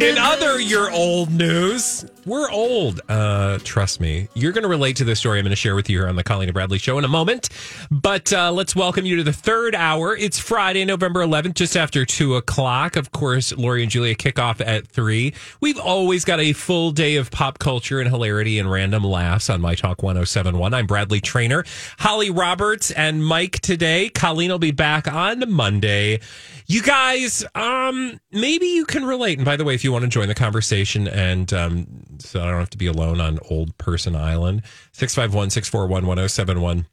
[0.00, 3.00] In other your old news, we're old.
[3.08, 4.28] Uh, trust me.
[4.34, 6.16] You're going to relate to this story I'm going to share with you here on
[6.16, 7.48] the Colleen and Bradley show in a moment.
[7.90, 10.14] But uh, let's welcome you to the third hour.
[10.14, 12.96] It's Friday, November 11th, just after 2 o'clock.
[12.96, 15.32] Of course, Lori and Julia kick off at 3.
[15.60, 19.62] We've always got a full day of pop culture and hilarity and random laughs on
[19.62, 20.74] My Talk 1071.
[20.74, 21.64] I'm Bradley Traynor,
[22.00, 24.10] Holly Roberts, and Mike today.
[24.10, 26.20] Colleen will be back on Monday.
[26.66, 29.38] You guys, um, maybe you can relate.
[29.38, 31.86] And by the way, if you want to join the conversation and um,
[32.18, 34.62] so I don't have to be alone on Old Person Island,
[34.92, 36.86] 651 641 1071.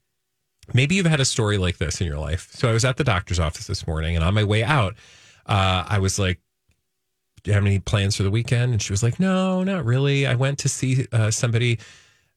[0.74, 2.50] Maybe you've had a story like this in your life.
[2.54, 4.94] So I was at the doctor's office this morning and on my way out,
[5.46, 6.40] uh, I was like,
[7.44, 8.72] Do you have any plans for the weekend?
[8.72, 10.26] And she was like, No, not really.
[10.26, 11.80] I went to see uh, somebody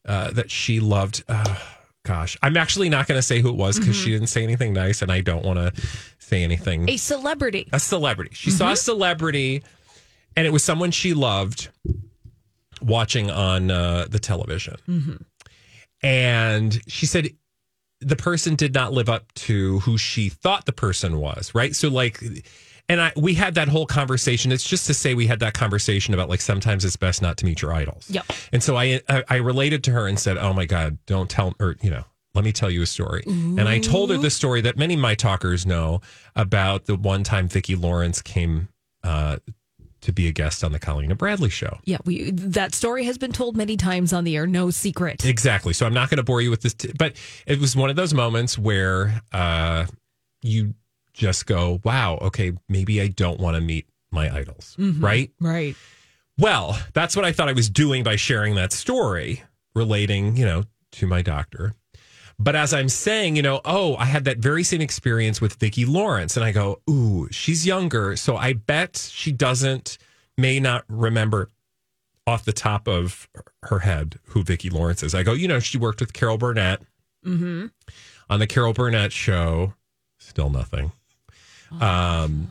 [0.05, 1.23] uh, that she loved.
[1.29, 1.55] Uh,
[2.03, 4.73] gosh, I'm actually not going to say who it was because she didn't say anything
[4.73, 5.87] nice, and I don't want to
[6.19, 6.89] say anything.
[6.89, 7.67] A celebrity.
[7.73, 8.31] A celebrity.
[8.33, 9.63] She saw a celebrity,
[10.37, 11.69] and it was someone she loved
[12.81, 14.77] watching on uh, the television.
[16.03, 17.29] And she said
[17.99, 21.75] the person did not live up to who she thought the person was, right?
[21.75, 22.21] So, like,
[22.87, 24.51] and I we had that whole conversation.
[24.51, 27.45] It's just to say we had that conversation about like sometimes it's best not to
[27.45, 28.05] meet your idols.
[28.09, 28.25] Yep.
[28.53, 31.53] And so I I, I related to her and said, "Oh my God, don't tell
[31.59, 32.05] or you know."
[32.35, 33.23] Let me tell you a story.
[33.25, 36.01] And I told her the story that many of my talkers know
[36.35, 38.67] about the one time Vicki Lawrence came
[39.03, 39.37] uh,
[40.01, 41.79] to be a guest on the Colleen and Bradley show.
[41.85, 44.47] Yeah, we that story has been told many times on the air.
[44.47, 45.25] No secret.
[45.25, 45.73] Exactly.
[45.73, 47.15] So I'm not going to bore you with this, t- but
[47.45, 49.85] it was one of those moments where uh,
[50.41, 50.73] you
[51.13, 55.31] just go, wow, okay, maybe I don't want to meet my idols, right?
[55.39, 55.75] Right.
[56.37, 59.43] Well, that's what I thought I was doing by sharing that story,
[59.73, 61.73] relating, you know, to my doctor.
[62.39, 65.85] But as I'm saying, you know, oh, I had that very same experience with Vicki
[65.85, 66.37] Lawrence.
[66.37, 68.15] And I go, ooh, she's younger.
[68.15, 69.97] So I bet she doesn't,
[70.37, 71.49] may not remember
[72.27, 73.27] off the top of
[73.63, 75.15] her head who Vicki Lawrence is.
[75.15, 76.81] I go, you know, she worked with Carol Burnett
[77.25, 79.73] on the Carol Burnett show.
[80.19, 80.91] Still nothing.
[81.81, 82.49] Um,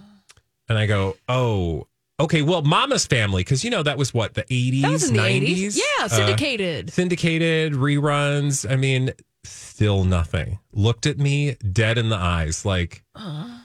[0.69, 1.87] and I go, oh,
[2.21, 2.43] okay.
[2.43, 5.23] Well, Mama's Family, because you know that was what the eighties, That was in the
[5.23, 5.83] nineties, 80s.
[6.01, 6.91] Yeah, syndicated.
[6.93, 8.71] syndicated reruns.
[8.71, 9.13] I mean,
[9.49, 10.59] still nothing.
[10.73, 13.61] Looked at me dead in the eyes, like, "O-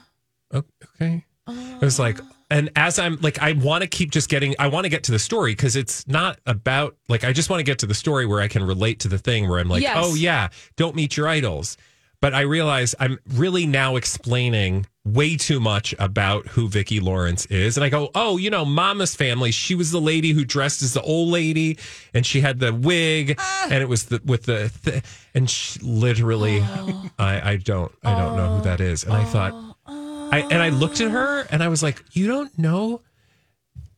[0.54, 1.24] okay.
[1.48, 2.20] It was like,
[2.50, 5.12] and as I'm like, I want to keep just getting, I want to get to
[5.12, 8.26] the story because it's not about like, I just want to get to the story
[8.26, 9.96] where I can relate to the thing where I'm like, Yes.
[9.98, 11.76] oh yeah, don't meet your idols.
[12.22, 17.76] But I realize I'm really now explaining way too much about who Vicki Lawrence is.
[17.76, 19.50] And I go, oh, you know, Mama's family.
[19.50, 21.78] She was the lady who dressed as the old lady
[22.14, 23.66] and she had the wig ah.
[23.72, 25.02] and it was the, with the, th-
[25.34, 27.10] and she literally, oh.
[27.18, 29.02] I, I don't, I don't know who that is.
[29.02, 32.56] And I thought, I, and I looked at her and I was like, you don't
[32.56, 33.00] know?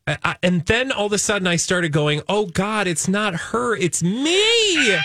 [0.07, 3.35] I, I- and then all of a sudden I started going, oh God, it's not
[3.35, 3.77] her.
[3.77, 4.97] It's me.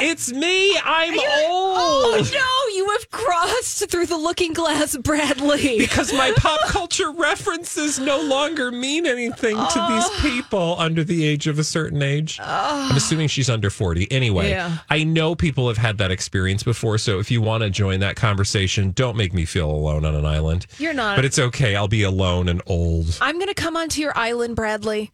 [0.00, 0.76] It's me.
[0.84, 1.24] I'm old.
[1.24, 5.78] Oh no, you have crossed through the looking glass, Bradley.
[5.78, 10.18] Because my pop culture references no longer mean anything to these ah.
[10.20, 12.38] people under the age of a certain age.
[12.40, 12.94] I'm ah.
[12.94, 14.10] assuming she's under 40.
[14.12, 14.78] Anyway, Yeah.
[14.90, 16.98] I know people have had that experience before.
[16.98, 20.26] So if you want to join that conversation, don't make me feel alone on an
[20.26, 20.66] island.
[20.78, 21.16] You're not.
[21.16, 21.74] But it's okay.
[21.74, 23.18] I'll be alone and old.
[23.22, 25.12] I'm going to come onto your island, Bradley.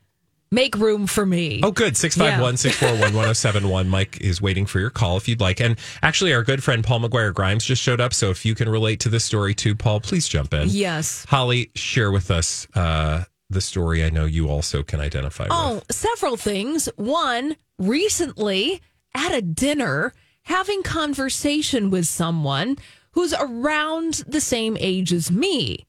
[0.52, 1.60] Make room for me.
[1.64, 1.96] Oh, good.
[1.96, 3.88] 651 641 1071.
[3.88, 5.60] Mike is waiting for your call if you'd like.
[5.60, 8.12] And actually, our good friend Paul McGuire Grimes just showed up.
[8.12, 10.68] So if you can relate to this story too, Paul, please jump in.
[10.68, 11.24] Yes.
[11.28, 15.90] Holly, share with us uh, the story I know you also can identify Oh, with.
[15.90, 16.86] several things.
[16.96, 18.82] One, recently
[19.14, 20.12] at a dinner,
[20.42, 22.76] having conversation with someone
[23.12, 25.86] who's around the same age as me.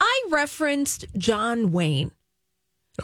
[0.00, 2.10] I referenced John Wayne.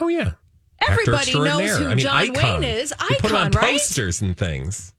[0.00, 0.32] Oh yeah.
[0.80, 2.60] Actor Everybody knows who I mean, John icon.
[2.62, 2.92] Wayne is.
[2.92, 3.72] Icon, You put him on right?
[3.72, 4.94] posters and things.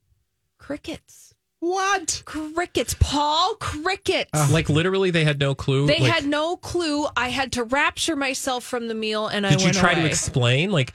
[0.58, 1.34] Crickets.
[1.60, 2.24] What?
[2.26, 2.96] Crickets.
[3.00, 4.30] Paul Crickets.
[4.34, 4.50] Ah.
[4.52, 5.86] Like literally, they had no clue.
[5.88, 7.08] they Like, had no clue.
[7.16, 10.06] I had to rapture myself from the meal and I Did you went try to
[10.06, 10.94] explain like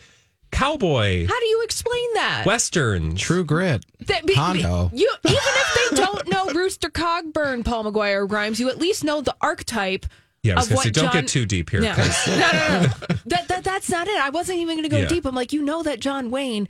[0.52, 2.44] cowboy How do you explain that?
[2.46, 3.14] Western.
[3.16, 3.84] True grit.
[4.06, 4.90] That be- Hondo.
[4.92, 9.04] You even if they don't know Rooster Cogburn, Paul McGuire or Grimes, you at least
[9.04, 10.06] know the archetype.
[10.46, 11.80] Yeah, I was gonna say, don't John- get too deep here.
[11.80, 12.80] No, 'cause- no, no, no.
[12.82, 12.86] no.
[13.26, 14.20] that, that that's not it.
[14.20, 15.06] I wasn't even going to go Yeah.
[15.08, 15.24] deep.
[15.26, 16.68] I'm like, you know that John Wayne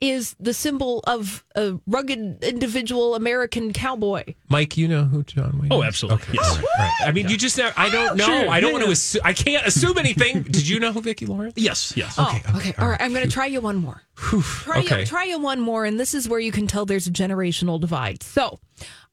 [0.00, 4.22] is the symbol of a rugged individual American cowboy.
[4.48, 5.72] Mike, you know who John Wayne?
[5.72, 5.88] Oh, is?
[5.88, 6.22] absolutely.
[6.22, 6.50] Okay, Yes.
[6.50, 7.08] all right, right.
[7.08, 7.68] I mean, you just know.
[7.76, 8.24] I don't know.
[8.24, 8.90] Sure, I don't yeah, want to.
[8.92, 10.42] Assume, I can't assume anything.
[10.50, 11.54] Did you know who Vicki Lawrence?
[11.56, 12.14] Yes, yes.
[12.16, 12.74] Oh, okay.
[12.78, 13.00] All right.
[13.02, 14.02] I'm going to try you one more.
[14.16, 15.00] Try, okay.
[15.00, 15.84] you, try you one more.
[15.84, 18.22] And this is where you can tell there's a generational divide.
[18.22, 18.60] So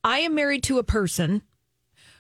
[0.04, 1.42] I am married to a person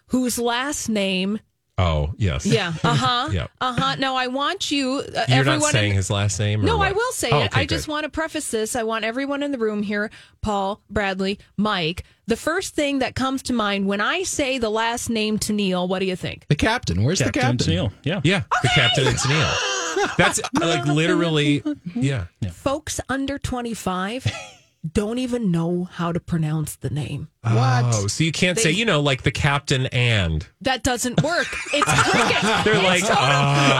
[0.07, 1.39] whose last name,
[1.77, 2.45] Oh, yes.
[2.45, 3.51] yeah, uh huh, Yep.
[3.59, 3.95] uh huh.
[3.95, 5.59] Now I want you, uh, You're everyone.
[5.59, 6.61] not saying in, his last name.
[6.61, 6.87] Or no, what?
[6.87, 7.45] I will say Oh, it.
[7.47, 7.91] okay, I just good.
[7.91, 8.75] want to preface this.
[8.77, 10.09] I want everyone in the room here,
[10.41, 12.03] Paul, Bradley, Mike.
[12.27, 15.99] The first thing that comes to mind when I say the last name Tennille, what
[15.99, 16.45] do you think?
[16.47, 17.03] The captain.
[17.03, 17.73] Where's Captain the captain?
[17.73, 17.91] Neil.
[18.03, 18.21] Yeah.
[18.23, 20.07] Yeah, the captain and Neil.
[20.17, 21.61] That's like literally.
[21.93, 22.25] Yeah.
[22.51, 24.25] Folks under 25
[24.93, 27.27] don't even know how to pronounce the name.
[27.43, 30.45] Oh, so you can't say, you know, like the captain and.
[30.61, 31.47] That doesn't work.
[31.73, 32.63] It's cricket.
[32.65, 33.15] They're like, uh,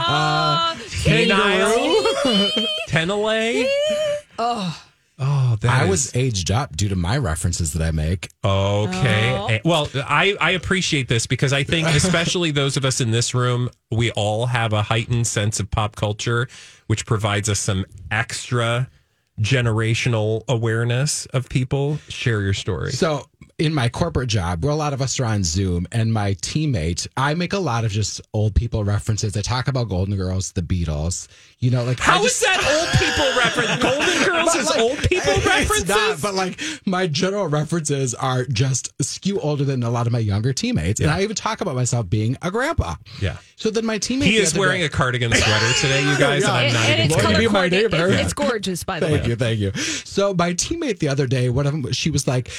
[0.07, 3.68] Uh, Tenile, Tenile.
[4.40, 4.81] oh,
[5.18, 8.28] Oh, that I is- was aged up due to my references that I make.
[8.44, 9.31] Okay.
[9.34, 9.60] Oh.
[9.63, 13.69] Well, I, I appreciate this because I think, especially those of us in this room,
[13.90, 16.50] we all have a heightened sense of pop culture,
[16.88, 18.90] which provides us some extra
[19.39, 21.97] generational awareness of people.
[22.09, 22.91] Share your story.
[22.91, 23.25] So
[23.57, 27.07] in my corporate job, where a lot of us are on Zoom, and my teammate,
[27.16, 29.38] I make a lot of just old people references.
[29.38, 31.30] I talk about Golden Girls, the Beatles.
[31.60, 33.81] You know, like How I is that old people reference?
[33.81, 35.88] Golden Girls But, is like, old people it's references?
[35.88, 40.19] not, but like my general references are just skew older than a lot of my
[40.19, 42.96] younger teammates, and I even talk about myself being a grandpa.
[43.22, 43.38] Yeah.
[43.56, 46.52] So then my teammate, he is wearing day- a cardigan sweater today, you guys, and
[46.52, 47.31] I'm not and even it's Well, kidding.
[47.31, 48.07] color you be my neighbor.
[48.10, 49.36] It- it's gorgeous, by the Thank way.
[49.36, 49.81] Thank you, thank you.
[50.04, 52.50] So my teammate the other day, one of them, she was like,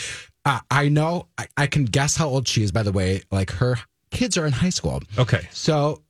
[0.46, 2.72] uh, "I know, I, I can guess how old she is.
[2.72, 3.76] By the way, like her
[4.10, 5.02] kids are in high school.
[5.18, 5.46] Okay.
[5.50, 6.02] So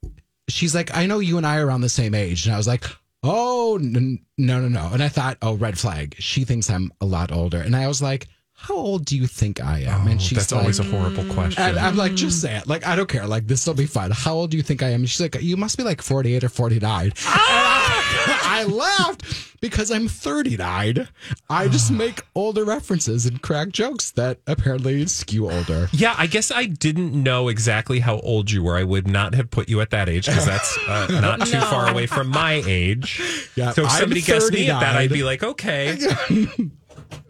[0.48, 2.68] she's like, I know you and I are around the same age, and I was
[2.68, 2.84] like,
[3.24, 4.90] Oh n- no, no, no.
[4.92, 6.14] And I thought, oh, red flag.
[6.20, 9.60] She thinks I'm a lot older, and I was like, How old do you think
[9.60, 10.06] I am?
[10.06, 11.62] and she's Oh, That's like, always a horrible question.
[11.64, 12.68] and I'm like, just say it.
[12.68, 13.26] Like, I don't care.
[13.26, 14.10] Like, this will be fun.
[14.12, 15.00] How old do you think I am?
[15.00, 17.12] And she's like, you must be like 48 or 49.
[17.24, 17.82] Ah!
[18.48, 21.08] I, I laughed because I'm 39.
[21.50, 25.88] I just make older references and crack jokes that apparently skew older.
[25.92, 28.76] Yeah, I guess I didn't know exactly how old you were.
[28.76, 31.60] I would not have put you at that age because that's uh, not too No.
[31.66, 33.20] far away from my age.
[33.56, 35.98] Yeah, so if somebody guessed me at that, I'd be like, okay.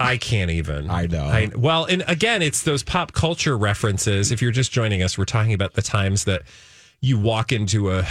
[0.01, 0.91] I can't even.
[0.91, 1.51] I know.
[1.57, 4.33] well, and again, it's those pop culture references.
[4.33, 6.43] If you're just joining us, we're talking about the times that
[7.01, 8.07] you walk into a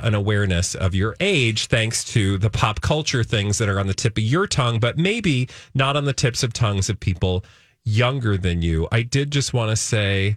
[0.00, 3.94] an awareness of your age thanks to the pop culture things that are on the
[3.94, 7.44] tip of your tongue, but maybe not on the tips of tongues of people
[7.84, 8.86] younger than you.
[8.92, 10.36] I did just want to say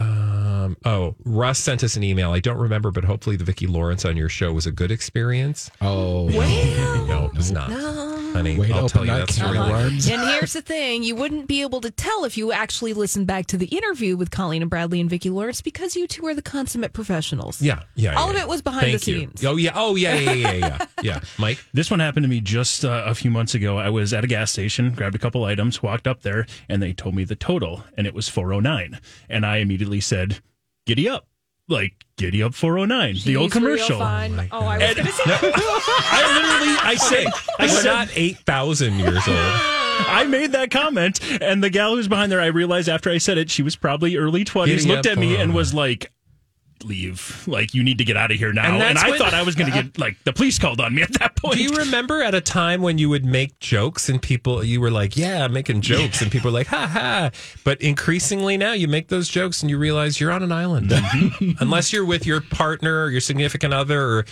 [0.00, 2.32] um, oh, Russ sent us an email.
[2.32, 5.70] I don't remember, but hopefully the Vicki Lawrence on your show was a good experience.
[5.80, 7.70] Oh, no, it was not.
[8.32, 10.08] Honey, Way I'll tell you that that story worms.
[10.08, 13.46] And here's the thing you wouldn't be able to tell if you actually listened back
[13.46, 16.42] to the interview with Colleen and Bradley and Vicki Lawrence because you two are the
[16.42, 17.60] consummate professionals.
[17.60, 18.14] Yeah, yeah.
[18.14, 18.42] All yeah, of yeah.
[18.42, 18.98] it was behind the you.
[18.98, 19.44] scenes.
[19.44, 19.72] Oh yeah.
[19.74, 20.14] Oh yeah.
[20.14, 20.32] Yeah.
[20.32, 20.52] Yeah.
[20.52, 20.86] Yeah.
[21.02, 21.20] Yeah.
[21.38, 21.58] Mike.
[21.72, 23.78] This one happened to me just uh, a few months ago.
[23.78, 26.92] I was at a gas station, grabbed a couple items, walked up there, and they
[26.92, 29.00] told me the total, and it was 409.
[29.28, 30.40] And I immediately said,
[30.86, 31.26] Giddy up.
[31.70, 33.98] Like, Giddy up 409, the old She's real commercial.
[34.00, 34.48] fun.
[34.52, 37.26] oh, I was going to say I literally, I said,
[37.58, 39.38] I We're said, not eight thousand years old.
[40.02, 43.38] I made that comment, and the gal who's behind there, I realized after I said
[43.38, 46.12] it, she was probably early 20s, Giddy looked at me and uh, was like,
[46.84, 47.44] Leave.
[47.46, 48.64] Like, you need to get out of here now.
[48.74, 50.94] And And, I when- thought I was going to get, like, the police called on
[50.94, 51.56] me at that point.
[51.56, 54.90] Do you remember at a time when you would make jokes and people you were
[54.90, 57.30] like, "Yeah, I'm making jokes," and people were like, "Ha ha."
[57.64, 61.50] But increasingly now, you make those jokes and you realize you're on an island, Mm-hmm.
[61.60, 64.24] unless you're with your partner or your significant other or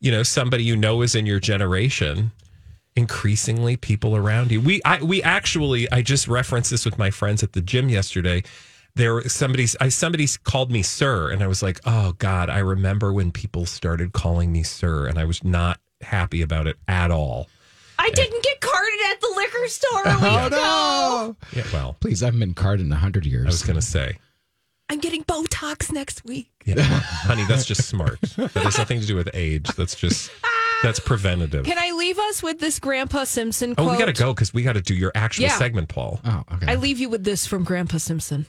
[0.00, 2.30] you know somebody you know is in your generation.
[2.94, 4.58] Increasingly, people around you.
[4.60, 8.42] We I we actually I just referenced this with my friends at the gym yesterday.
[8.96, 12.58] There was somebody's I somebody called me sir, and I was like, oh God, I
[12.58, 17.10] remember when people started calling me sir, and I was not happy about it at
[17.10, 17.46] all.
[17.98, 20.52] I didn't get carded at the liquor store a oh, week.
[20.52, 21.60] Oh, no.
[21.60, 23.46] Yeah, well, Please, I haven't been carded in 100 years.
[23.46, 24.18] I was going to say,
[24.90, 26.50] I'm getting Botox next week.
[26.66, 28.20] yeah, honey, that's just smart.
[28.36, 29.66] That has nothing to do with age.
[29.76, 30.30] That's just
[30.82, 31.64] That's preventative.
[31.64, 34.62] Can I leave us with this Grandpa Simpson oh, we got to go because we
[34.62, 35.58] got to do your actual Yeah.
[35.58, 36.20] segment, Paul.
[36.24, 36.66] Oh, okay.
[36.70, 38.46] I leave you with this from Grandpa Simpson.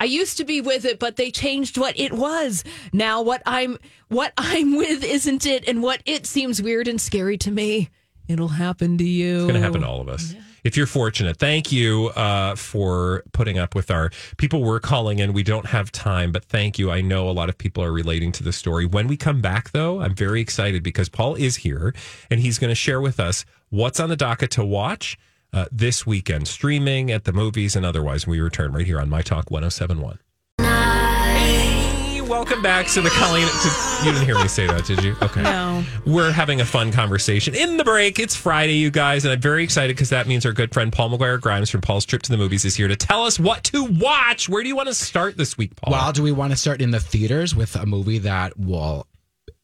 [0.00, 2.64] I used to be with it, but they changed what it was.
[2.92, 3.78] Now what I'm
[4.08, 7.90] what I'm with isn't it, and what it seems weird and scary to me.
[8.28, 9.36] It'll happen to you.
[9.36, 10.34] It's going to happen to all of us.
[10.62, 14.62] If you're fortunate, thank you uh, for putting up with our people.
[14.62, 15.32] We're calling in.
[15.32, 16.90] We don't have time, but thank you.
[16.90, 18.84] I know a lot of people are relating to the story.
[18.84, 21.94] When we come back, though, I'm very excited because Paul is here
[22.30, 25.16] and he's going to share with us what's on the docket to watch
[25.52, 28.26] uh, this weekend, streaming at the movies and otherwise.
[28.26, 30.18] We return right here on My Talk 1071.
[30.60, 33.46] Hey, welcome back to the Colleen.
[33.46, 35.16] To, you didn't hear me say that, did you?
[35.22, 35.42] Okay.
[35.42, 35.84] No.
[36.06, 38.18] We're having a fun conversation in the break.
[38.18, 41.10] It's Friday, you guys, and I'm very excited because that means our good friend Paul
[41.10, 43.84] McGuire Grimes from Paul's Trip to the Movies is here to tell us what to
[43.84, 44.48] watch.
[44.48, 45.92] Where do you want to start this week, Paul?
[45.92, 49.06] well, do we want to start in the theaters with a movie that will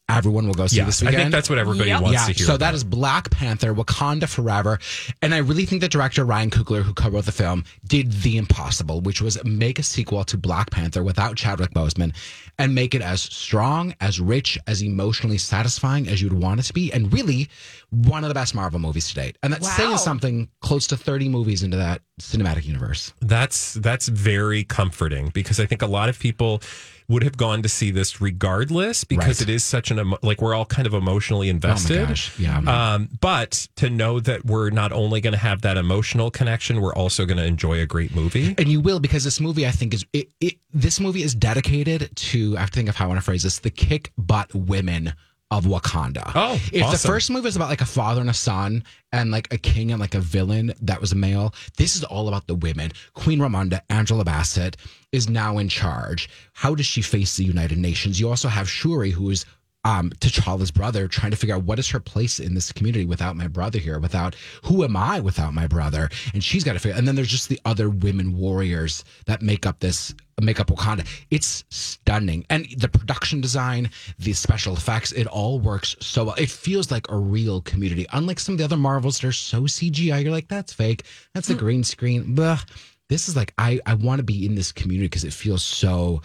[0.08, 2.02] everyone will go see yes, this I think that's what everybody Yep.
[2.02, 2.46] wants yeah, to hear.
[2.46, 2.60] so about.
[2.66, 4.78] that is Black Panther, Wakanda Forever,
[5.22, 9.00] and I really think the director Ryan Coogler, who co-wrote the film, did the impossible,
[9.00, 12.14] which was make a sequel to Black Panther without Chadwick Boseman,
[12.58, 16.72] and make it as strong, as rich, as emotionally satisfying as you'd want it to
[16.74, 17.48] be, and really
[17.90, 19.38] one of the best Marvel movies to date.
[19.42, 19.74] And that's Wow.
[19.76, 23.12] saying something close to thirty movies into that cinematic universe.
[23.20, 26.60] That's that's very comforting because I think a lot of people
[27.08, 29.48] would have gone to see this regardless because Right.
[29.48, 31.98] it is such an emo- like we're all kind of emotionally invested.
[31.98, 32.58] Oh my gosh, yeah.
[32.94, 36.94] Um, but to know that we're not only going to have that emotional connection, we're
[36.94, 38.54] also going to enjoy a great movie.
[38.56, 40.54] And you will because this movie, I think, is it, it.
[40.72, 42.56] This movie is dedicated to.
[42.56, 45.12] I have to think of how I want to phrase this: the kick butt women
[45.50, 46.32] of Wakanda.
[46.34, 48.82] Oh, if the first movie was about like a father and a son
[49.12, 52.28] and like a king and like a villain that was a male, this is all
[52.28, 52.92] about the women.
[53.14, 54.76] Queen Ramonda, Angela Bassett,
[55.12, 56.28] is now in charge.
[56.54, 58.18] How does she face the United Nations?
[58.18, 59.44] You also have Shuri, who is
[59.84, 63.36] um, T'Challa's brother, trying to figure out what is her place in this community without
[63.36, 66.08] my brother here, without who am I without my brother?
[66.32, 66.96] And she's got to figure.
[66.96, 71.06] And then there's just the other women warriors that make up this make up Wakanda.
[71.30, 76.34] It's stunning, and the production design, the special effects, it all works so well.
[76.34, 79.62] It feels like a real community, unlike some of the other Marvels that are so
[79.62, 80.22] CGI.
[80.22, 81.04] You're like, that's fake.
[81.34, 82.34] That's a green screen.
[82.34, 82.60] Blah.
[83.08, 86.22] This is like I I want to be in this community because it feels so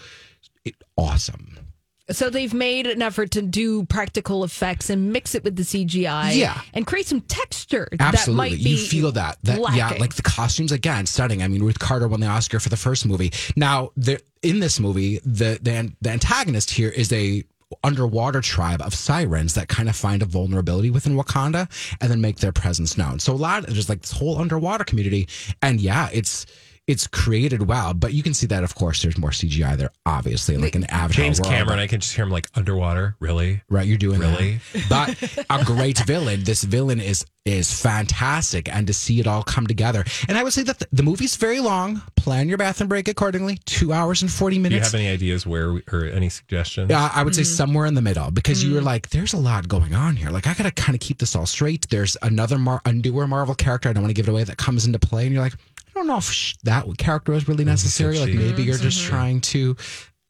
[0.64, 1.59] it, awesome.
[2.12, 6.36] So they've made an effort to do practical effects and mix it with the CGI.
[6.36, 6.60] Yeah.
[6.74, 9.38] And create some texture Absolutely, that might be you feel that.
[9.44, 11.44] That yeah, like the costumes again, stunning.
[11.44, 13.32] I mean, Ruth Carter won the Oscar for the first movie.
[13.56, 13.92] Now,
[14.42, 17.44] in this movie, the the the antagonist here is a
[17.84, 21.70] underwater tribe of sirens that kind of find a vulnerability within Wakanda
[22.02, 23.20] and then make their presence known.
[23.20, 25.28] So a lot of just like this whole underwater community,
[25.62, 26.46] and yeah, it's.
[26.90, 30.58] It's created well, but you can see that, of course, there's more CGI there, obviously,
[30.58, 31.24] like an Avatar.
[31.24, 31.54] James world.
[31.54, 33.16] Cameron, I can just hear him like underwater.
[33.20, 33.62] Really?
[33.70, 34.60] Right, you're doing Really?
[34.90, 35.16] that.
[35.48, 36.44] But a great villain.
[36.44, 40.04] This villain is is fantastic, and to see it all come together.
[40.28, 42.02] And I would say that the, the movie's very long.
[42.16, 43.60] Plan your bathroom break accordingly.
[43.66, 44.92] Two hours and forty minutes.
[44.92, 46.90] Do you have any ideas where we, or any suggestions?
[46.90, 47.56] Yeah, I would say Mm-hmm.
[47.56, 48.68] somewhere in the middle because Mm.
[48.70, 50.30] you were like, "There's a lot going on here.
[50.32, 53.56] Like, I gotta kind of keep this all straight." There's another Mar- a newer Marvel
[53.56, 53.90] character.
[53.90, 55.58] I don't want to give it away that comes into play, and you're like, "I
[56.00, 58.18] don't know if that character was really necessary.
[58.20, 59.76] Like, she- maybe you're just trying to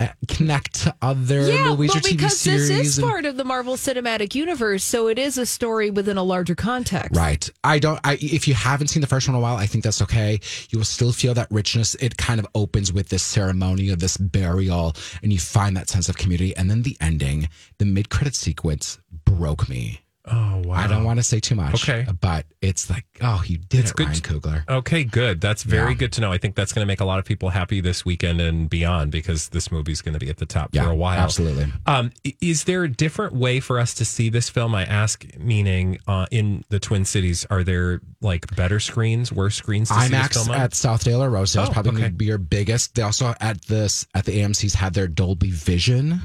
[0.02, 1.56] uh, connect to other Mm-hmm.
[1.58, 4.34] yeah, movies well, or TV because series." this is and- part of the Marvel Cinematic
[4.34, 7.18] Universe, so it is a story within a larger context.
[7.18, 7.50] Right.
[7.66, 8.00] I don't.
[8.06, 10.40] I if you haven't seen the first one in a while, I think that's okay.
[10.70, 11.96] You will still feel that richness.
[11.96, 16.08] It kind of opens with this ceremony of this burial, and you find that sense
[16.08, 16.56] of community.
[16.56, 20.00] And then the ending, the mid credit sequence, broke me.
[20.32, 20.76] Oh wow.
[20.76, 21.88] I don't want to say too much.
[21.90, 22.06] Okay.
[22.22, 24.70] But it's like, oh, you did It's it, good Ryan Coogler.
[24.70, 25.42] Okay, good.
[25.42, 25.98] That's very Yeah.
[25.98, 26.32] good to know.
[26.32, 29.12] I think that's going to make a lot of people happy this weekend and beyond
[29.12, 31.20] because this movie's going to be at the top Yeah, for a while.
[31.20, 31.72] absolutely.
[31.86, 34.76] Um, is there a different way for us to see this film?
[34.76, 39.88] I ask, meaning uh, in the Twin Cities, are there like better screens, worse screens
[39.90, 42.96] to IMAX at Southdale or Rosedale is Oh, probably going to be your biggest.
[42.96, 46.22] They also at this at the AMC's had their Dolby Vision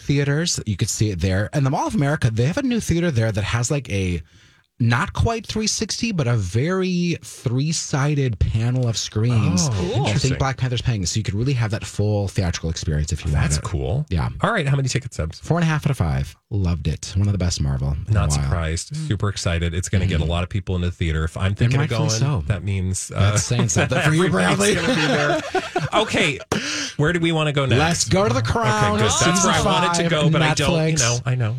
[0.00, 0.60] theaters.
[0.66, 1.50] You could see it there.
[1.52, 4.22] And the Mall of America, they have a new theater there that has like a
[4.82, 9.68] not quite 360, but a very three-sided panel of screens.
[9.70, 10.18] Oh, I interesting.
[10.30, 13.30] think Black Panther's paying, so you could really have that full theatrical experience if you
[13.30, 13.62] want That's it.
[13.62, 14.06] cool.
[14.08, 14.30] Yeah.
[14.40, 14.66] All right.
[14.66, 15.38] How many ticket subs?
[15.38, 16.34] Four and a half out of five.
[16.48, 17.12] Loved it.
[17.14, 17.88] One of the best Marvel.
[17.92, 18.42] in a Not while.
[18.42, 18.96] surprised.
[18.96, 19.74] Super excited.
[19.74, 21.24] It's going to get a lot of people in the theater.
[21.24, 22.42] If I'm thinking of going, so.
[22.46, 24.74] that means uh, That's saying something for you, everybody's Bradley.
[24.76, 25.40] gonna be there.
[26.02, 26.38] okay,
[27.00, 27.78] where do we want to go next?
[27.78, 28.98] Let's go to the Okay, Crown.
[28.98, 29.10] good.
[29.10, 30.70] That's where I wanted to go, but I don't.
[30.88, 30.98] You Netflix.
[31.00, 31.56] know, I know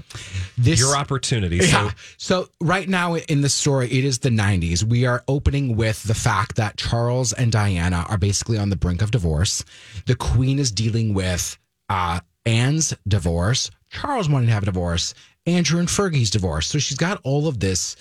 [0.58, 1.60] This your opportunity.
[1.62, 1.92] So Yeah.
[2.18, 4.84] So right now in the story, it is the 90s.
[4.84, 9.02] We are opening with the fact that Charles and Diana are basically on the brink
[9.02, 9.64] of divorce.
[10.06, 11.58] The Queen is dealing with
[11.90, 13.72] uh, Anne's divorce.
[13.90, 15.14] Charles wanting to have a divorce,
[15.46, 16.68] Andrew and Fergie's divorce.
[16.68, 17.96] So she's got all of this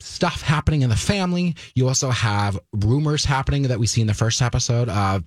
[0.00, 1.54] stuff happening in the family.
[1.74, 5.22] You also have rumors happening that we see in the first episode of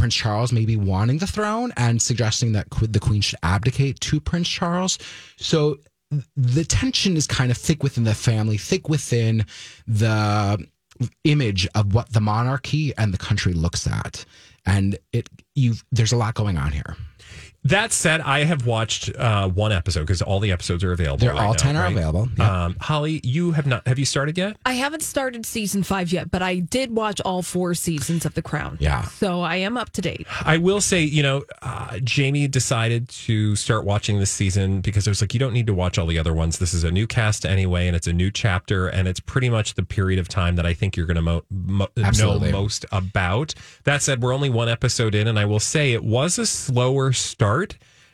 [0.00, 4.48] Prince Charles maybe wanting the throne and suggesting that the queen should abdicate to Prince
[4.48, 4.98] Charles.
[5.36, 5.78] So
[6.36, 9.44] the tension is kind of thick within the family, thick within
[9.86, 10.66] the
[11.24, 14.24] image of what the monarchy and the country looks at.
[14.64, 16.96] And it you there's a lot going on here.
[17.64, 21.18] That said, I have watched uh, one episode because all the episodes are available.
[21.18, 21.92] They're right all now, 10 are right?
[21.92, 22.64] available, yeah.
[22.64, 23.86] Um, Holly, you have not.
[23.86, 24.56] Have you started yet?
[24.64, 28.40] I haven't started season five yet, but I did watch all four seasons of The
[28.40, 28.78] Crown.
[28.80, 29.02] Yeah.
[29.02, 30.26] So I am up to date.
[30.42, 35.10] I will say, you know, uh, Jamie decided to start watching this season because it
[35.10, 36.58] was like, you don't need to watch all the other ones.
[36.58, 39.74] This is a new cast anyway, and it's a new chapter, and it's pretty much
[39.74, 41.88] the period of time that I think you're going to mo- mo-
[42.18, 43.52] know most about.
[43.84, 47.12] That said, we're only one episode in, and I will say it was a slower
[47.12, 47.49] start.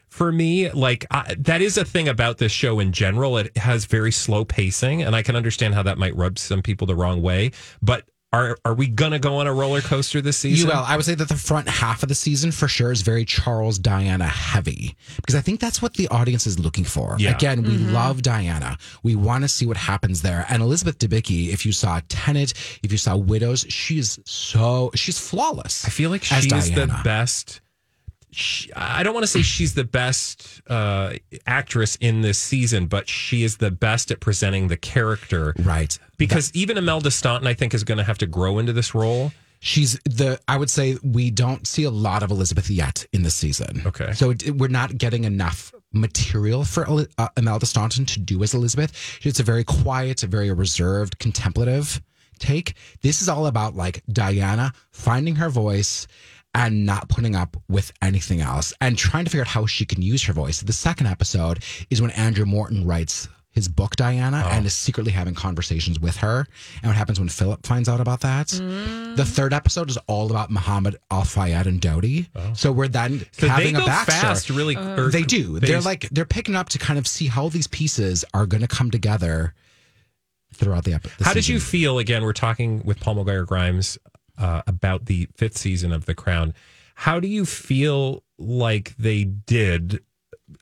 [0.09, 3.37] For me, like I, that is a thing about this show in general.
[3.37, 6.87] It has very slow pacing, and I can understand how that might rub some people
[6.87, 7.51] the wrong way.
[7.83, 10.69] But are are we gonna go on a roller coaster this season?
[10.69, 10.83] You will.
[10.83, 13.79] I would say that the front half of the season for sure is very Charles
[13.79, 17.17] Diana heavy because I think that's what the audience is looking for.
[17.19, 17.35] Yeah.
[17.35, 17.95] Again, we mm-hmm.
[17.95, 18.79] love Diana.
[19.03, 20.45] We want to see what happens there.
[20.49, 22.53] And Elizabeth Debicki, if you saw Tenet,
[22.83, 25.85] if you saw Widows, she's so she's flawless.
[25.85, 27.61] I feel like as she's the best.
[28.31, 31.15] She, I don't want to say she's the best uh,
[31.47, 35.55] actress in this season, but she is the best at presenting the character.
[35.59, 35.99] Right.
[36.19, 39.33] Because even Imelda Staunton, I think, is going to have to grow into this role.
[39.61, 40.39] She's the.
[40.49, 43.83] I would say we don't see a lot of Elizabeth yet in this season.
[43.87, 44.13] Okay.
[44.13, 48.93] so it, we're not getting enough material for uh, Imelda Staunton to do as Elizabeth.
[49.23, 52.03] It's a very quiet, a very reserved, contemplative
[52.39, 52.75] take.
[53.03, 56.07] This is all about like Diana finding her voice
[56.57, 60.01] and not putting up with anything else and trying to figure out how she can
[60.01, 60.63] use her voice.
[60.63, 64.49] The second episode is when Andrew Morton writes his book Diana oh.
[64.49, 66.47] and is secretly having conversations with her
[66.83, 68.49] and what happens when Philip finds out about that.
[68.49, 69.27] The mm.
[69.27, 72.27] third episode is all about Muhammad Al Fayed and Dodi.
[72.35, 72.53] Oh.
[72.55, 74.21] So we're then So having they go a backstory.
[74.21, 74.77] fast, really.
[74.77, 75.03] Uh.
[75.03, 75.59] or- They do.
[75.59, 78.63] they- They're like they're picking up to kind of see how these pieces are going
[78.63, 79.55] to come together
[80.55, 81.25] throughout the episode.
[81.25, 81.99] How did you feel?
[81.99, 83.99] Again, we're talking with Paul McGuire Grimes
[84.39, 86.55] uh, about the fifth season of The Crown.
[86.97, 90.03] How do you feel like they did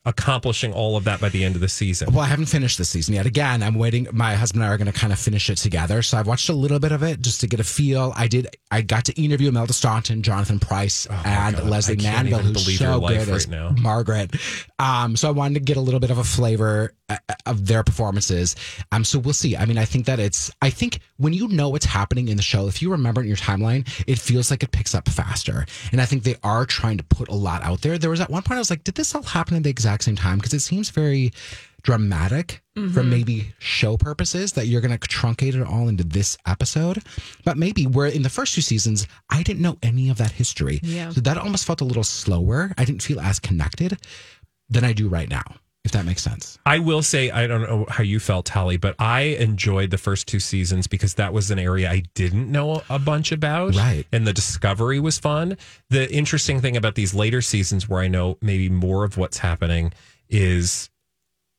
[0.05, 2.13] accomplishing all of that by the end of the season?
[2.13, 3.27] Well, I haven't finished the season yet.
[3.27, 4.07] Again, I'm waiting.
[4.13, 6.03] My husband and I are going to kind of finish it together.
[6.03, 8.13] So I've watched a little bit of it just to get a feel.
[8.17, 8.49] I did.
[8.71, 11.71] I got to interview Imelda Staunton, Jonathan Pryce, and Oh God.
[11.71, 13.71] Lesley Manville, who's believe so good as right now.
[13.81, 14.35] Margaret.
[14.79, 17.17] Um, so I wanted to get a little bit of a flavor uh,
[17.47, 18.57] of their performances.
[18.93, 19.57] Um, so we'll see.
[19.57, 20.51] I mean, I think that it's.
[20.63, 23.37] I think when you know what's happening in the show, if you remember in your
[23.37, 25.67] timeline, it feels like it picks up faster.
[25.93, 27.99] And I think they are trying to put a lot out there.
[27.99, 30.05] There was at one point I was like, did this all happen at the exact
[30.05, 30.39] same time?
[30.39, 31.33] Because it seems very
[31.83, 33.11] dramatic for mm-hmm.
[33.11, 37.03] maybe show purposes that you're going to truncate it all into this episode.
[37.45, 40.81] But maybe where in the first two seasons, I didn't know any of that history.
[40.83, 41.11] Yeah.
[41.11, 42.73] So that almost felt a little slower.
[42.79, 43.99] I didn't feel as connected
[44.71, 45.45] than I do right now,
[45.85, 46.59] if that makes sense.
[46.65, 50.27] I will say, I don't know how you felt, Holly, but I enjoyed the first
[50.27, 53.75] two seasons because that was an area I didn't know a bunch about.
[53.75, 54.07] Right.
[54.11, 55.59] And the discovery was fun.
[55.91, 59.93] The interesting thing about these later seasons where I know maybe more of what's happening
[60.31, 60.89] is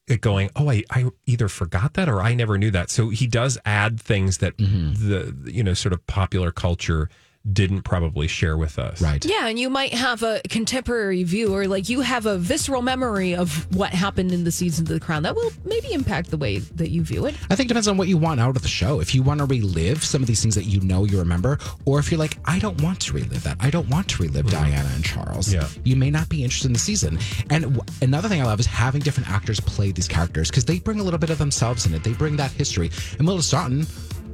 [0.07, 2.89] it going, oh, I, I either forgot that or I never knew that.
[2.89, 5.09] So he does add things that Mm-hmm.
[5.09, 7.09] the, you know, sort of popular culture
[7.51, 9.01] didn't probably share with us.
[9.01, 9.23] Right.
[9.23, 13.35] Yeah, and you might have a contemporary view or like you have a visceral memory
[13.35, 15.23] of what happened in the season of the crown.
[15.23, 17.35] That will maybe impact the way that you view it.
[17.49, 18.99] I think it depends on what you want out of the show.
[18.99, 21.99] If you want to relive some of these things that you know you remember, or
[21.99, 23.57] if you're like, I don't want to relive that.
[23.59, 24.71] I don't want to relive mm-hmm.
[24.71, 25.53] Diana and Charles.
[25.53, 25.67] Yeah.
[25.83, 27.19] You may not be interested in the season.
[27.49, 30.79] And w- another thing I love is having different actors play these characters because they
[30.79, 32.03] bring a little bit of themselves in it.
[32.03, 32.89] They bring that history.
[33.11, 33.85] And Imelda Staunton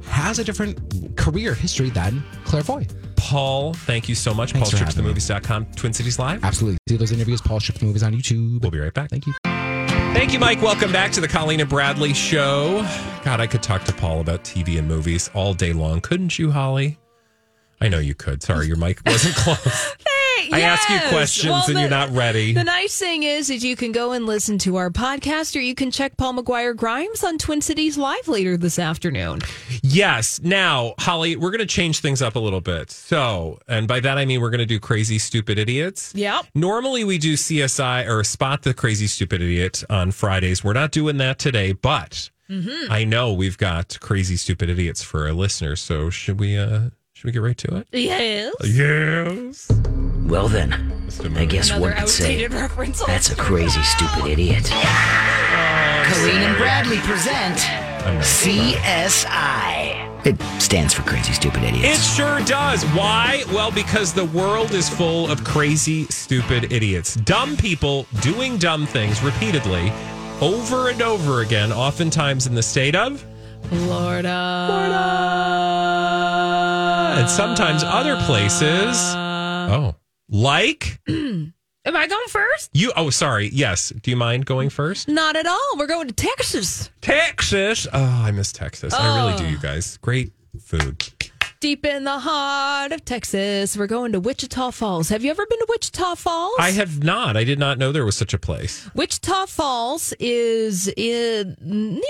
[0.06, 2.86] has a different career history than Claire Foy.
[3.16, 4.52] Paul, thank you so much.
[4.52, 5.14] Thanks Paul for Trips, having me.
[5.18, 6.44] themovies.com, Twin Cities Live.
[6.44, 6.78] Absolutely.
[6.88, 8.60] See those interviews, Paul Ships Movies on YouTube.
[8.60, 9.10] We'll be right back.
[9.10, 9.34] Thank you.
[9.44, 10.60] Thank you, Mike.
[10.60, 12.86] Welcome back to the Colleen and Bradley show.
[13.24, 16.00] God, I could talk to Paul about TV and movies all day long.
[16.00, 16.98] Couldn't you, Holly?
[17.80, 18.42] I know you could.
[18.42, 19.94] Sorry, your mic wasn't close.
[20.50, 22.52] I ask you questions Well, and the- you're not ready.
[22.52, 25.74] The nice thing is, is you can go and listen to our podcast, or you
[25.74, 29.40] can check Paul McGuire Grimes on Twin Cities Live later this afternoon.
[29.82, 30.40] Yes.
[30.42, 32.90] Now, Holly, we're going to change things up a little bit.
[32.90, 36.12] So, and by that I mean we're going to do crazy, stupid idiots.
[36.14, 36.46] Yep.
[36.54, 40.64] Normally we do CSI or spot the crazy, stupid idiot on Fridays.
[40.64, 42.30] We're not doing that today, but
[42.90, 45.80] I know we've got crazy, stupid idiots for our listeners.
[45.80, 46.58] So should we?
[46.58, 46.90] uh
[47.22, 47.86] Should we get right to it?
[47.92, 48.52] Yes.
[48.64, 49.70] Yes.
[50.26, 50.72] Well then,
[51.36, 53.00] I guess Another one could say outdated reference.
[53.04, 54.68] that's a crazy, stupid idiot.
[54.72, 57.58] Oh, Colleen and Bradley present
[58.24, 60.26] CSI.
[60.26, 61.96] It stands for Crazy Stupid Idiots.
[61.96, 62.82] It sure does.
[62.86, 63.44] Why?
[63.52, 67.14] Well, because the world is full of crazy, stupid idiots.
[67.14, 69.92] Dumb people doing dumb things repeatedly
[70.40, 73.24] over and over again, oftentimes in the state of
[73.68, 74.28] Florida.
[77.18, 78.96] And sometimes other places.
[79.14, 79.94] Uh, oh,
[80.28, 82.70] like Am I going first?
[82.74, 82.92] you.
[82.96, 83.48] Oh, sorry.
[83.52, 83.90] Yes.
[83.90, 85.08] Do you mind going first?
[85.08, 85.76] Not at all.
[85.76, 86.90] We're going to Texas.
[87.00, 87.88] Texas.
[87.92, 88.94] Oh, I miss Texas.
[88.94, 89.48] I really do, Oh.
[89.48, 89.96] you guys.
[89.98, 91.02] Great food.
[91.62, 93.76] Deep in the heart of Texas.
[93.76, 95.10] We're going to Wichita Falls.
[95.10, 96.56] Have you ever been to Wichita Falls?
[96.58, 97.36] I have not.
[97.36, 98.90] I did not know there was such a place.
[98.96, 102.02] Wichita Falls is in near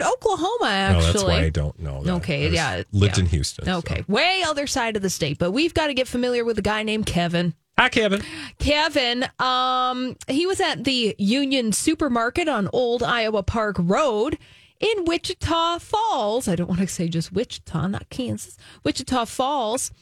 [0.00, 1.06] Oklahoma, actually.
[1.06, 2.04] No, that's why I don't know.
[2.04, 2.12] That.
[2.18, 3.24] Okay, yeah, Lived yeah.
[3.24, 3.64] in Houston.
[3.64, 3.78] so.
[3.78, 6.62] Okay, way other side of the state, but we've got to get familiar with a
[6.62, 7.54] guy named Kevin.
[7.78, 8.22] Hi, Kevin.
[8.60, 14.38] Kevin, um, he was at the United Supermarket on Old Iowa Park Road
[14.80, 16.48] in Wichita Falls.
[16.48, 18.56] I don't want to say just Wichita, not Kansas.
[18.82, 19.92] Wichita Falls,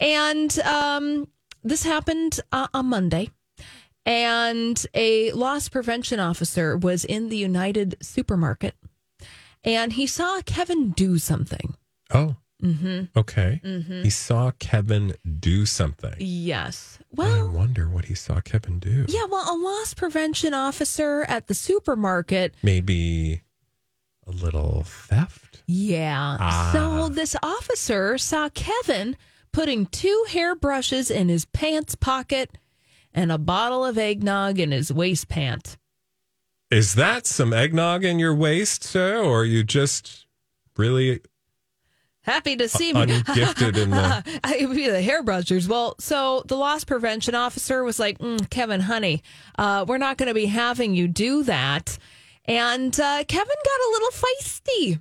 [0.00, 1.28] and um,
[1.62, 3.30] this happened uh, on Monday.
[4.04, 8.74] And a loss prevention officer was in the United Supermarket,
[9.62, 11.76] and he saw Kevin do something.
[12.12, 12.34] Oh.
[12.62, 13.18] Mm-hmm.
[13.18, 13.60] Okay.
[14.04, 16.14] He saw Kevin do something.
[16.18, 17.00] Yes.
[17.10, 19.04] Well, I wonder what he saw Kevin do.
[19.08, 22.54] Yeah, well, a loss prevention officer at the supermarket.
[22.62, 23.42] Maybe
[24.26, 25.62] a little theft.
[25.66, 26.36] Yeah.
[26.40, 26.70] Ah.
[26.72, 29.16] So this officer saw Kevin
[29.52, 32.58] putting two hairbrushes in his pants pocket
[33.14, 35.76] and a bottle of eggnog in his waist pant.
[36.70, 40.26] Is that some eggnog in your waist, sir, or are you just
[40.76, 41.20] really
[42.22, 43.00] Happy to see me.
[43.00, 44.40] ungifted in the?
[44.44, 45.68] I would be the hairbrushers.
[45.68, 49.24] Well, so the loss prevention officer was like, mm, Kevin, honey,
[49.58, 51.98] uh, we're not going to be having you do that.
[52.44, 55.00] And uh, Kevin got a little feisty.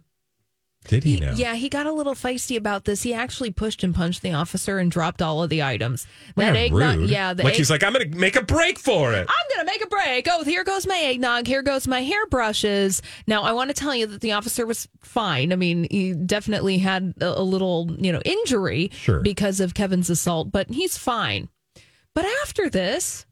[0.88, 1.34] Did he He- know?
[1.36, 3.04] Yeah, he got a little feisty about this.
[3.04, 6.08] He actually pushed and punched the officer and dropped all of the items.
[6.36, 7.10] Man, eggnog, rude.
[7.12, 9.28] yeah, the like egg- he's like, I'm going to make a break for it.
[9.30, 10.28] I'm gonna make a break.
[10.30, 11.46] Oh, here goes my eggnog.
[11.46, 13.02] Here goes my hairbrushes.
[13.28, 15.54] Now, I want to tell you that the officer was fine.
[15.54, 19.20] I mean, he definitely had a, a little, you know, injury Sure.
[19.22, 21.48] because of Kevin's assault, but he's fine.
[22.16, 23.28] But after this,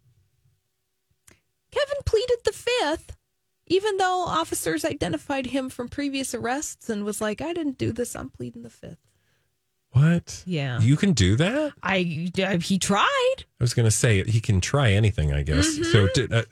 [1.71, 3.15] Kevin pleaded the fifth,
[3.69, 8.15] even though officers identified him from previous arrests and was like, "I didn't do this.
[8.15, 8.97] I'm pleading the fifth.
[9.91, 10.43] What?
[10.45, 10.79] Yeah.
[10.79, 11.73] You can do that?
[11.81, 13.35] I, I he tried.
[13.39, 15.67] I was going to say he can try anything, I guess.
[15.67, 15.83] Mm-hmm.
[15.91, 16.43] So did, uh,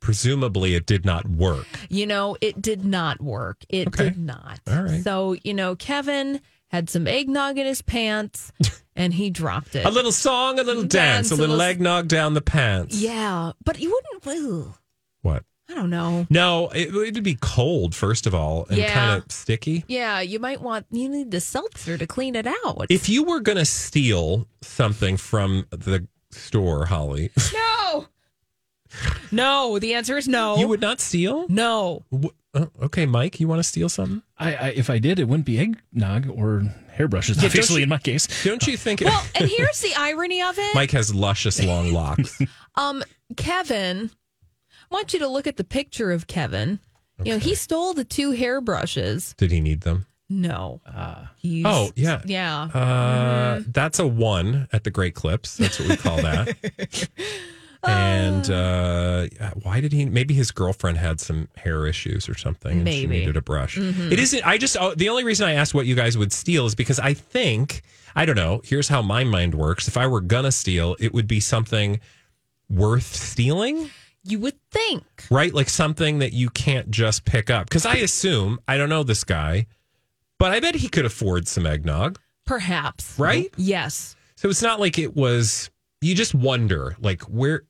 [0.00, 1.66] presumably it did not work.
[1.90, 3.58] You know, it did not work.
[3.68, 4.04] It Okay.
[4.04, 4.60] did not.
[4.66, 5.02] All right.
[5.04, 8.50] So, you know, Kevin had some eggnog in his pants
[8.96, 9.84] and he dropped it.
[9.84, 12.96] A little song, a little dance, Dance, a a little little- eggnog down the pants.
[12.98, 13.90] yeah, but you
[14.24, 14.74] wouldn't, ugh,
[15.20, 15.44] What?
[15.70, 16.26] I don't know.
[16.30, 18.92] No, it would be cold first of all and Yeah.
[18.92, 19.84] kind of sticky.
[19.86, 22.86] Yeah, you might want, you need the seltzer to clean it out.
[22.90, 28.06] If you were going to steal something from the store, Holly, no.
[29.30, 30.56] No, the answer is no.
[30.56, 31.46] you would not steal?
[31.48, 32.04] No.
[32.12, 34.22] Wh- oh, okay, Mike, you want to steal something?
[34.36, 37.36] I, I if I did, it wouldn't be eggnog or hairbrushes.
[37.36, 38.26] don't obviously, you- in my case.
[38.42, 40.74] Don't you think Well, and here's the irony of it.
[40.74, 42.38] Mike has luscious long locks?
[42.76, 43.02] Um,
[43.36, 44.14] Kevin, I
[44.90, 46.80] want you to look at the picture of Kevin.
[47.22, 49.36] You know, he stole the two hairbrushes.
[49.36, 50.06] Did he need them?
[50.30, 50.80] No.
[51.36, 52.22] He's, Oh, yeah.
[52.24, 52.62] Yeah.
[52.62, 55.56] Uh, That's a one at the Great Clips.
[55.56, 56.56] That's what we call that.
[57.82, 59.26] and uh,
[59.62, 60.06] why did he?
[60.06, 63.76] Maybe his girlfriend had some hair issues or something, and she needed a brush.
[63.78, 64.46] It isn't.
[64.46, 66.98] I just oh, the only reason I asked what you guys would steal is because
[67.00, 67.82] I think
[68.14, 68.60] I don't know.
[68.64, 69.88] Here's how my mind works.
[69.88, 72.00] If I were gonna steal, it would be something
[72.68, 73.90] worth stealing.
[74.22, 75.04] You would think.
[75.30, 75.52] right?
[75.52, 77.68] Like something that you can't just pick up.
[77.68, 79.66] Because I assume, I don't know this guy,
[80.38, 83.18] but I bet he could afford some eggnog, Perhaps.
[83.18, 83.52] right?
[83.56, 84.16] Yes.
[84.36, 87.62] So it's not like it was, you just wonder, like, where.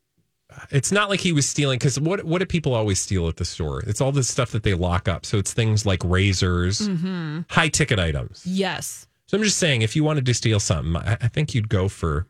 [0.72, 3.44] It's not like he was stealing because what what do people always steal at the
[3.44, 3.84] store?
[3.86, 5.24] It's all the stuff that they lock up.
[5.24, 7.42] So it's things like razors, mm-hmm.
[7.48, 8.42] high ticket items.
[8.44, 9.06] Yes.
[9.26, 11.88] So I'm just saying, if you wanted to steal something, I, I think you'd go
[11.88, 12.26] for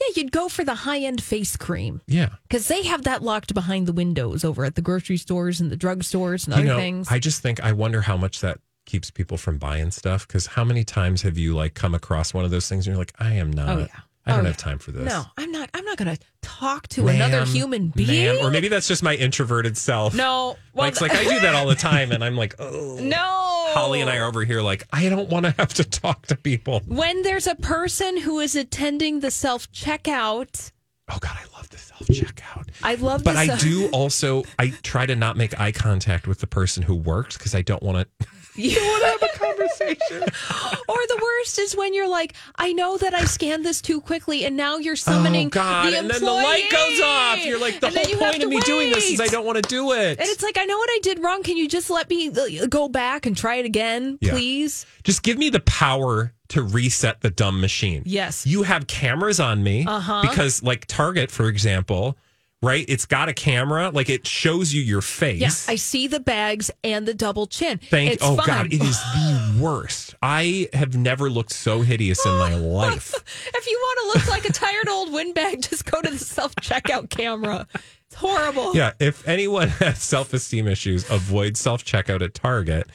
[0.00, 2.30] Yeah, you'd go for the high end face cream yeah.
[2.42, 5.76] because they have that locked behind the windows over at the grocery stores and the
[5.76, 7.08] drugstores and you other know, things.
[7.10, 10.64] I just think I wonder how much that keeps people from buying stuff because how
[10.64, 13.32] many times have you like come across one of those things and you're like, I
[13.32, 13.68] am oh, not.
[13.68, 14.00] Oh, yeah.
[14.26, 15.04] I don't Oh, have time for this.
[15.04, 15.70] no, I'm not.
[15.72, 18.36] I'm not going to talk to another human being.
[18.36, 18.44] ma'am.
[18.44, 20.14] Or maybe that's just my introverted self.
[20.14, 22.10] no, well, Mike's like, I do that all the time.
[22.12, 22.98] And I'm like, oh.
[23.00, 23.16] no.
[23.74, 26.36] Holly and I are over here like, I don't want to have to talk to
[26.36, 26.82] people.
[26.86, 30.72] when there's a person who is attending the self checkout.
[31.08, 32.68] Oh, God, I love the self checkout.
[32.82, 36.40] I love But I self- do also, I try to not make eye contact with
[36.40, 38.26] the person who works because I don't want to.
[38.56, 40.22] You want to have a conversation.
[40.88, 44.44] or the worst is when you're like, I know that I scanned this too quickly,
[44.44, 45.92] and now you're summoning oh, God.
[45.92, 47.44] the and then the light goes off.
[47.44, 49.68] You're like, the And whole point of me doing this is I don't want to
[49.68, 50.18] do it.
[50.18, 51.42] And it's like, I know what I did wrong.
[51.42, 54.32] Can you just let me uh, go back and try it again, Yeah.
[54.32, 54.86] please?
[55.04, 58.02] Just give me the power to reset the dumb machine.
[58.06, 58.46] Yes.
[58.46, 59.84] You have cameras on me.
[59.86, 60.22] Uh-huh.
[60.22, 62.16] Because, like Target, for example,
[62.62, 62.84] right?
[62.88, 65.40] It's got a camera, like it shows you your face.
[65.40, 67.78] Yeah, I see the bags and the double chin.
[67.90, 68.36] Thank it's Oh.
[68.36, 70.14] God, it is the worst.
[70.22, 73.14] I have never looked so hideous in my life.
[73.54, 76.54] if you want to look like a tired old windbag, just go to the self
[76.56, 77.66] checkout camera.
[78.06, 78.74] It's horrible.
[78.74, 82.88] Yeah, if anyone has self esteem issues, avoid self checkout at Target.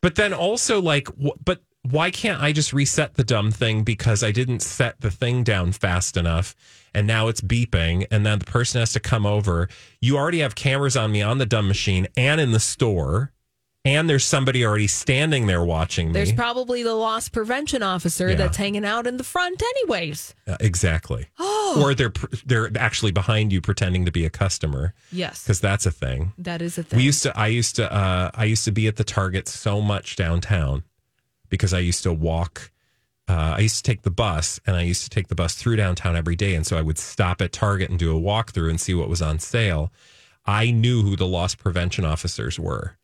[0.00, 1.08] But then also, like,
[1.42, 5.44] but why can't I just reset the dumb thing because I didn't set the thing
[5.44, 6.54] down fast enough
[6.94, 9.68] and now it's beeping and then the person has to come over?
[10.00, 13.32] You already have cameras on me on the dumb machine and in the store,
[13.86, 16.12] and there's somebody already standing there watching me.
[16.14, 18.36] There's probably the loss prevention officer Yeah.
[18.36, 20.34] that's hanging out in the front, anyways.
[20.46, 21.26] Uh, exactly.
[21.38, 21.82] Oh.
[21.82, 22.12] Or they're
[22.46, 26.32] they're actually behind you pretending to be a customer Yes, because that's a thing.
[26.38, 26.96] that is a thing.
[26.98, 27.38] We used to.
[27.38, 27.92] I used to.
[27.92, 30.84] Uh, I used to be at the Target so much downtown
[31.50, 32.70] because I used to walk.
[33.26, 35.76] Uh, I used to take the bus, and I used to take the bus through
[35.76, 36.54] downtown every day.
[36.54, 39.22] And so I would stop at Target and do a walkthrough and see what was
[39.22, 39.90] on sale.
[40.46, 42.98] I knew who the loss prevention officers were,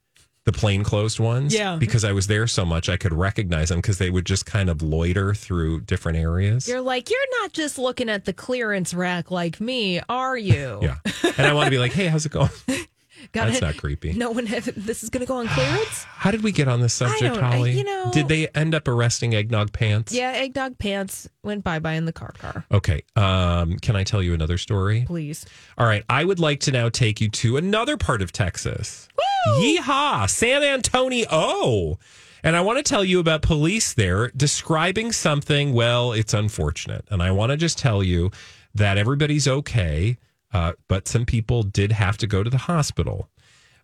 [0.44, 1.54] the plain plainclothes ones.
[1.54, 1.76] Yeah.
[1.76, 4.68] because I was there so much, I could recognize them because they would just kind
[4.68, 6.68] of loiter through different areas.
[6.68, 10.80] You're like, you're not just looking at the clearance rack like me, are you?
[10.83, 10.96] yeah,
[11.38, 12.50] and I want to be like, hey, how's it going?
[13.33, 13.62] Got That's it.
[13.62, 14.12] not creepy.
[14.12, 14.46] No one.
[14.46, 16.04] Have, this is going to go on clearance.
[16.09, 17.78] How did we get on this subject, don't- I- Holly?
[17.78, 20.12] you know- did they end up arresting Eggnog Pants?
[20.12, 22.64] yeah, eggnog pants went bye bye in the car car.
[22.72, 23.02] Okay.
[23.16, 25.04] Um, can I tell you another story?
[25.06, 25.44] Please.
[25.78, 26.04] All right.
[26.09, 29.09] I would like to now take you to another part of Texas.
[29.16, 29.62] Woo!
[29.62, 30.28] Yeehaw!
[30.28, 31.98] San Antonio.
[32.42, 35.72] And I want to tell you about police there describing something.
[35.74, 37.04] Well, it's unfortunate.
[37.11, 38.30] And I want to just tell you
[38.74, 40.16] that everybody's okay,
[40.52, 43.28] uh, but some people did have to go to the hospital.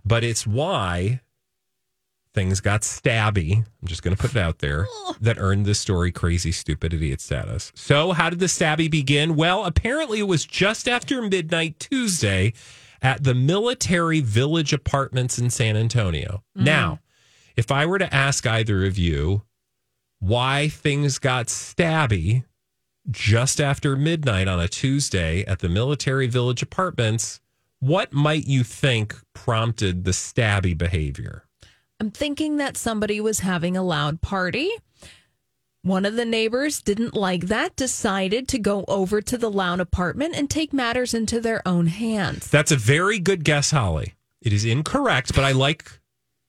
[0.05, 1.21] But it's why
[2.35, 3.57] things got stabby.
[3.57, 4.87] I'm just going to put it out there
[5.21, 7.73] that earned this story crazy, stupid idiot status.
[7.75, 9.35] So, how did the stabby begin?
[9.35, 12.53] Well, apparently it was just after midnight Tuesday
[13.03, 16.43] at the Military Village Apartments in San Antonio.
[16.55, 17.01] Now,
[17.57, 19.43] if I were to ask either of you
[20.19, 22.45] why things got stabby
[23.11, 27.41] just after midnight on a Tuesday at the Military Village Apartments,
[27.79, 31.45] what might you think prompted the stabby behavior?
[32.01, 34.71] I'm thinking that somebody was having a loud party.
[35.83, 40.35] One of the neighbors didn't like that, decided to go over to the loud apartment
[40.35, 42.51] and take matters into their own hands.
[42.51, 44.15] That's a very good guess, Holly.
[44.43, 46.01] It is incorrect, but I like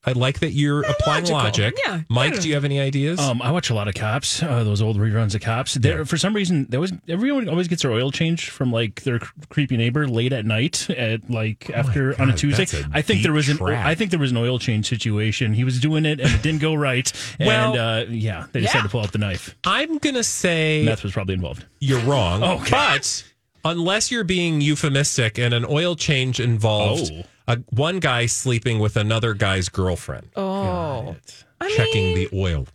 [0.08, 1.38] I like that you're applying logical.
[1.68, 1.78] logic.
[1.86, 2.02] Yeah.
[2.10, 3.20] Mike, do you have any ideas?
[3.20, 5.74] Um, I watch a lot of cops, uh, those old reruns of cops.
[5.76, 6.04] There, Yeah.
[6.06, 9.32] for some reason, there was everyone always gets their oil change from like their cr-
[9.50, 12.66] creepy neighbor late at night at like after on a Oh God, Tuesday.
[12.66, 13.86] that's a I think there was an trap.
[13.86, 15.54] I think there was an oil change situation.
[15.54, 17.12] He was doing it and it didn't go right.
[17.40, 19.56] Well- and uh, yeah, they decided to pull out the knife.
[19.66, 21.66] I'm gonna say Meth was probably involved.
[21.80, 22.44] you're wrong.
[22.62, 22.70] Okay.
[22.72, 23.24] But
[23.66, 27.24] unless you're being euphemistic and an oil change involved Oh.
[27.48, 30.30] A, one guy sleeping with another guy's girlfriend.
[30.36, 31.16] Oh,
[31.62, 32.68] I checking mean, the oil.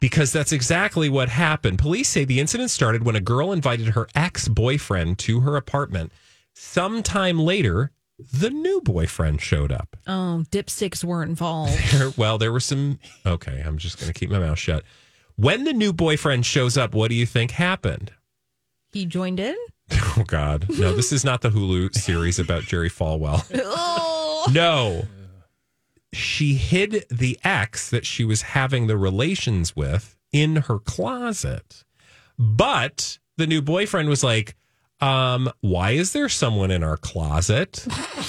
[0.00, 1.78] Because that's exactly what happened.
[1.78, 6.12] Police say the incident started when a girl invited her ex boyfriend to her apartment.
[6.54, 9.96] Sometime later, the new boyfriend showed up.
[10.06, 11.78] oh, dipsticks weren't involved.
[11.92, 12.98] There, well, there were some.
[13.24, 14.84] Okay, I'm just going to keep my mouth shut.
[15.36, 18.12] When the new boyfriend shows up, what do you think happened?
[18.92, 19.56] He joined in.
[20.16, 20.66] Oh, God.
[20.68, 23.44] No, this is not the Hulu series about Jerry Falwell.
[23.64, 25.04] Oh, No.
[26.12, 31.84] She hid the ex that she was having the relations with in her closet.
[32.38, 34.54] But the new boyfriend was like,
[35.00, 37.84] um, why is there someone in our closet?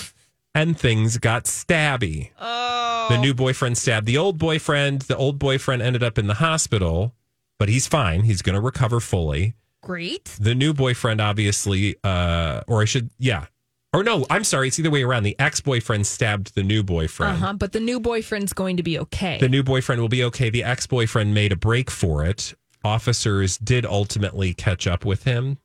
[0.56, 2.32] and things got stabby.
[2.39, 3.08] Oh.
[3.10, 5.04] The new boyfriend stabbed the old boyfriend.
[5.04, 7.13] The old boyfriend ended up in the hospital,
[7.60, 8.22] but he's fine.
[8.24, 9.54] He's going to recover fully
[9.86, 10.26] great.
[10.41, 13.45] the new boyfriend obviously uh or i should yeah
[13.93, 17.38] or no i'm sorry it's either way around the ex-boyfriend stabbed the new Uh boyfriend
[17.38, 17.54] huh.
[17.54, 19.38] But the new boyfriend's going to be okay.
[19.39, 23.86] the new boyfriend will be okay the ex-boyfriend made a break for it officers did
[23.86, 25.58] ultimately catch up with him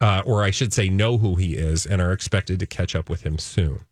[0.00, 3.08] uh, or I should say, know who he is, and are expected to catch up
[3.08, 3.82] with him soon.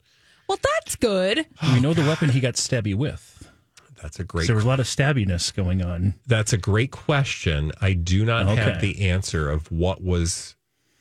[0.48, 1.46] Well, that's good.
[1.72, 3.29] We know the weapon he got stabby with?
[4.02, 4.46] That's a great.
[4.46, 6.14] There was a lot of stabbiness going on.
[6.26, 7.72] That's a great question.
[7.80, 10.56] I do not have the answer of what was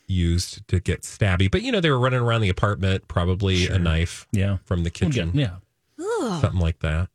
[0.07, 3.77] used to get stabby, but you know they were running around the apartment, probably a
[3.79, 4.57] knife Yeah.
[4.65, 5.57] from the kitchen, Yeah.
[5.97, 7.09] something like that.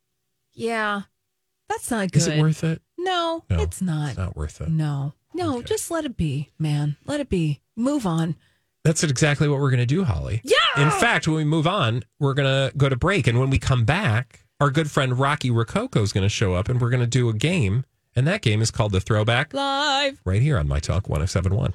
[0.52, 1.02] Yeah.
[1.68, 2.18] That's not good.
[2.18, 2.80] Is it worth it?
[2.98, 4.10] No, No, it's not.
[4.10, 4.68] It's not worth it.
[4.68, 5.14] No.
[5.34, 6.96] No, just let it be, man.
[7.04, 7.60] Let it be.
[7.76, 8.36] Move on.
[8.84, 10.40] That's exactly what we're going to do, Holly.
[10.44, 10.56] Yeah.
[10.84, 13.26] In fact, when we move on, we're going to go to break.
[13.26, 16.68] And when we come back, our good friend Rocky Rococo is going to show up
[16.68, 17.84] and we're going to do a game.
[18.16, 20.20] And that game is called the Throwback Live.
[20.24, 21.74] right here on My Talk 1071.